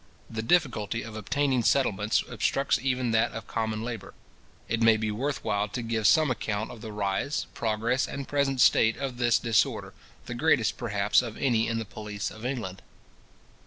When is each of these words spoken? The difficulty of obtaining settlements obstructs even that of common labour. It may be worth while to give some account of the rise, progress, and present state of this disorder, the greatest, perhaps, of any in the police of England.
The 0.31 0.41
difficulty 0.41 1.03
of 1.03 1.15
obtaining 1.15 1.61
settlements 1.61 2.23
obstructs 2.27 2.79
even 2.81 3.11
that 3.11 3.33
of 3.33 3.45
common 3.45 3.83
labour. 3.83 4.15
It 4.67 4.81
may 4.81 4.97
be 4.97 5.11
worth 5.11 5.43
while 5.43 5.67
to 5.67 5.81
give 5.83 6.07
some 6.07 6.31
account 6.31 6.71
of 6.71 6.81
the 6.81 6.91
rise, 6.91 7.45
progress, 7.53 8.07
and 8.07 8.27
present 8.27 8.61
state 8.61 8.97
of 8.97 9.17
this 9.17 9.37
disorder, 9.37 9.93
the 10.25 10.33
greatest, 10.33 10.75
perhaps, 10.75 11.21
of 11.21 11.37
any 11.37 11.67
in 11.67 11.77
the 11.77 11.85
police 11.85 12.31
of 12.31 12.43
England. 12.47 12.81